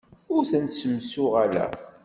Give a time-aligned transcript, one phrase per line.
[0.35, 1.71] Ur ten-ssemsuɣaleɣ.